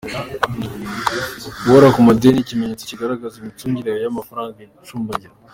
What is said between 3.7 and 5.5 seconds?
yawe y’amafaranga icumbagira.